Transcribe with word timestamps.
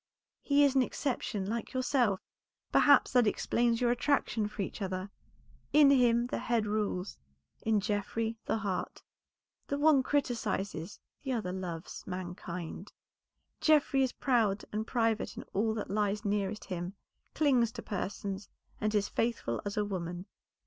He 0.41 0.63
is 0.63 0.73
an 0.73 0.81
exception 0.81 1.45
like 1.45 1.73
yourself; 1.73 2.21
perhaps 2.71 3.11
that 3.11 3.27
explains 3.27 3.79
your 3.79 3.91
attraction 3.91 4.47
for 4.47 4.63
each 4.63 4.81
other. 4.81 5.11
In 5.73 5.91
him 5.91 6.25
the 6.25 6.39
head 6.39 6.65
rules, 6.65 7.19
in 7.61 7.79
Geoffrey 7.79 8.35
the 8.45 8.57
heart. 8.57 9.03
The 9.67 9.77
one 9.77 10.01
criticises, 10.01 10.99
the 11.21 11.33
other 11.33 11.53
loves 11.53 12.07
mankind. 12.07 12.91
Geoffrey 13.59 14.01
is 14.01 14.11
proud 14.11 14.65
and 14.71 14.87
private 14.87 15.37
in 15.37 15.43
all 15.53 15.75
that 15.75 15.91
lies 15.91 16.25
nearest 16.25 16.65
him, 16.65 16.95
clings 17.35 17.71
to 17.73 17.83
persons, 17.83 18.49
and 18.79 18.95
is 18.95 19.07
faithful 19.07 19.61
as 19.65 19.77
a 19.77 19.85
woman. 19.85 20.25